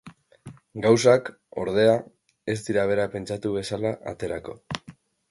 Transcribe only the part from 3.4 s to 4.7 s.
bezala aterako.